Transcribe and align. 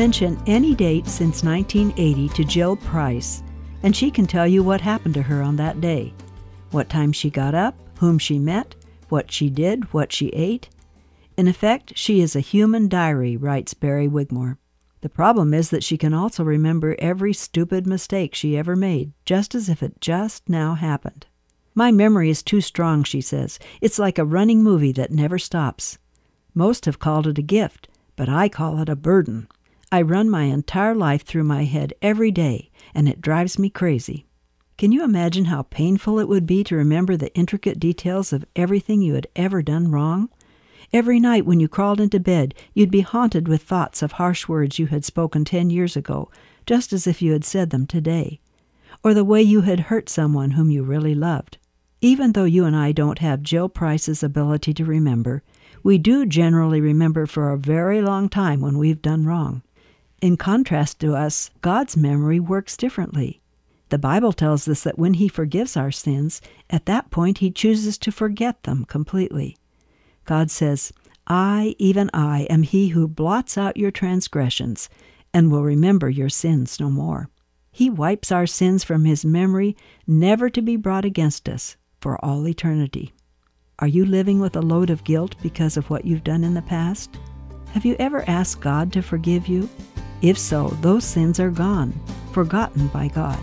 Mention 0.00 0.42
any 0.46 0.74
date 0.74 1.06
since 1.06 1.44
1980 1.44 2.30
to 2.30 2.42
Jill 2.42 2.74
Price, 2.74 3.42
and 3.82 3.94
she 3.94 4.10
can 4.10 4.26
tell 4.26 4.46
you 4.46 4.62
what 4.62 4.80
happened 4.80 5.12
to 5.12 5.22
her 5.22 5.42
on 5.42 5.56
that 5.56 5.82
day. 5.82 6.14
What 6.70 6.88
time 6.88 7.12
she 7.12 7.28
got 7.28 7.54
up, 7.54 7.74
whom 7.98 8.18
she 8.18 8.38
met, 8.38 8.74
what 9.10 9.30
she 9.30 9.50
did, 9.50 9.92
what 9.92 10.10
she 10.10 10.28
ate. 10.28 10.70
In 11.36 11.46
effect, 11.46 11.98
she 11.98 12.22
is 12.22 12.34
a 12.34 12.40
human 12.40 12.88
diary, 12.88 13.36
writes 13.36 13.74
Barry 13.74 14.08
Wigmore. 14.08 14.56
The 15.02 15.10
problem 15.10 15.52
is 15.52 15.68
that 15.68 15.84
she 15.84 15.98
can 15.98 16.14
also 16.14 16.44
remember 16.44 16.96
every 16.98 17.34
stupid 17.34 17.86
mistake 17.86 18.34
she 18.34 18.56
ever 18.56 18.74
made, 18.74 19.12
just 19.26 19.54
as 19.54 19.68
if 19.68 19.82
it 19.82 20.00
just 20.00 20.48
now 20.48 20.76
happened. 20.76 21.26
My 21.74 21.92
memory 21.92 22.30
is 22.30 22.42
too 22.42 22.62
strong, 22.62 23.04
she 23.04 23.20
says. 23.20 23.58
It's 23.82 23.98
like 23.98 24.18
a 24.18 24.24
running 24.24 24.62
movie 24.62 24.92
that 24.92 25.12
never 25.12 25.38
stops. 25.38 25.98
Most 26.54 26.86
have 26.86 26.98
called 26.98 27.26
it 27.26 27.36
a 27.36 27.42
gift, 27.42 27.86
but 28.16 28.30
I 28.30 28.48
call 28.48 28.78
it 28.78 28.88
a 28.88 28.96
burden. 28.96 29.46
I 29.92 30.02
run 30.02 30.30
my 30.30 30.44
entire 30.44 30.94
life 30.94 31.24
through 31.24 31.42
my 31.44 31.64
head 31.64 31.94
every 32.00 32.30
day, 32.30 32.70
and 32.94 33.08
it 33.08 33.20
drives 33.20 33.58
me 33.58 33.70
crazy. 33.70 34.24
Can 34.78 34.92
you 34.92 35.02
imagine 35.02 35.46
how 35.46 35.62
painful 35.62 36.20
it 36.20 36.28
would 36.28 36.46
be 36.46 36.62
to 36.64 36.76
remember 36.76 37.16
the 37.16 37.34
intricate 37.34 37.80
details 37.80 38.32
of 38.32 38.44
everything 38.54 39.02
you 39.02 39.14
had 39.14 39.26
ever 39.34 39.62
done 39.62 39.90
wrong? 39.90 40.28
Every 40.92 41.18
night 41.18 41.44
when 41.44 41.58
you 41.58 41.66
crawled 41.68 42.00
into 42.00 42.20
bed, 42.20 42.54
you'd 42.72 42.90
be 42.90 43.00
haunted 43.00 43.48
with 43.48 43.62
thoughts 43.62 44.00
of 44.00 44.12
harsh 44.12 44.46
words 44.46 44.78
you 44.78 44.86
had 44.86 45.04
spoken 45.04 45.44
ten 45.44 45.70
years 45.70 45.96
ago, 45.96 46.30
just 46.66 46.92
as 46.92 47.08
if 47.08 47.20
you 47.20 47.32
had 47.32 47.44
said 47.44 47.70
them 47.70 47.86
today, 47.86 48.38
or 49.02 49.12
the 49.12 49.24
way 49.24 49.42
you 49.42 49.62
had 49.62 49.80
hurt 49.80 50.08
someone 50.08 50.52
whom 50.52 50.70
you 50.70 50.84
really 50.84 51.16
loved. 51.16 51.58
Even 52.00 52.32
though 52.32 52.44
you 52.44 52.64
and 52.64 52.76
I 52.76 52.92
don't 52.92 53.18
have 53.18 53.42
Jill 53.42 53.68
Price's 53.68 54.22
ability 54.22 54.72
to 54.74 54.84
remember, 54.84 55.42
we 55.82 55.98
do 55.98 56.24
generally 56.26 56.80
remember 56.80 57.26
for 57.26 57.50
a 57.50 57.58
very 57.58 58.00
long 58.00 58.28
time 58.28 58.60
when 58.60 58.78
we've 58.78 59.02
done 59.02 59.24
wrong. 59.26 59.62
In 60.20 60.36
contrast 60.36 61.00
to 61.00 61.14
us, 61.14 61.50
God's 61.62 61.96
memory 61.96 62.38
works 62.38 62.76
differently. 62.76 63.40
The 63.88 63.98
Bible 63.98 64.32
tells 64.32 64.68
us 64.68 64.82
that 64.82 64.98
when 64.98 65.14
He 65.14 65.28
forgives 65.28 65.76
our 65.76 65.90
sins, 65.90 66.42
at 66.68 66.86
that 66.86 67.10
point 67.10 67.38
He 67.38 67.50
chooses 67.50 67.96
to 67.98 68.12
forget 68.12 68.64
them 68.64 68.84
completely. 68.84 69.56
God 70.26 70.50
says, 70.50 70.92
I, 71.26 71.74
even 71.78 72.10
I, 72.12 72.42
am 72.50 72.64
He 72.64 72.88
who 72.88 73.08
blots 73.08 73.56
out 73.56 73.78
your 73.78 73.90
transgressions 73.90 74.90
and 75.32 75.50
will 75.50 75.62
remember 75.62 76.10
your 76.10 76.28
sins 76.28 76.78
no 76.78 76.90
more. 76.90 77.30
He 77.72 77.88
wipes 77.88 78.30
our 78.30 78.46
sins 78.46 78.84
from 78.84 79.06
His 79.06 79.24
memory, 79.24 79.74
never 80.06 80.50
to 80.50 80.60
be 80.60 80.76
brought 80.76 81.04
against 81.04 81.48
us 81.48 81.76
for 82.00 82.22
all 82.22 82.46
eternity. 82.46 83.14
Are 83.78 83.88
you 83.88 84.04
living 84.04 84.38
with 84.38 84.54
a 84.54 84.60
load 84.60 84.90
of 84.90 85.04
guilt 85.04 85.34
because 85.42 85.78
of 85.78 85.88
what 85.88 86.04
you've 86.04 86.24
done 86.24 86.44
in 86.44 86.52
the 86.52 86.62
past? 86.62 87.16
Have 87.72 87.86
you 87.86 87.96
ever 87.98 88.28
asked 88.28 88.60
God 88.60 88.92
to 88.92 89.00
forgive 89.00 89.48
you? 89.48 89.68
If 90.22 90.38
so, 90.38 90.68
those 90.82 91.04
sins 91.04 91.40
are 91.40 91.50
gone, 91.50 91.94
forgotten 92.32 92.88
by 92.88 93.08
God. 93.08 93.38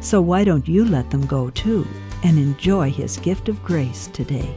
So 0.00 0.20
why 0.20 0.44
don't 0.44 0.66
you 0.66 0.84
let 0.84 1.10
them 1.10 1.26
go 1.26 1.50
too 1.50 1.86
and 2.22 2.38
enjoy 2.38 2.90
His 2.90 3.18
gift 3.18 3.48
of 3.48 3.62
grace 3.62 4.08
today? 4.12 4.54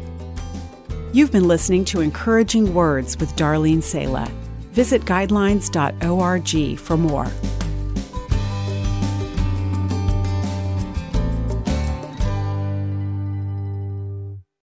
You've 1.11 1.31
been 1.31 1.47
listening 1.47 1.85
to 1.85 2.02
Encouraging 2.02 2.73
Words 2.73 3.17
with 3.17 3.35
Darlene 3.35 3.83
Sala. 3.83 4.31
Visit 4.71 5.03
guidelines.org 5.03 6.80
for 6.80 6.97
more. 6.97 7.27